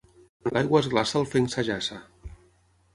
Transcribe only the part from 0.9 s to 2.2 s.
glaça el fenc s'ajaça.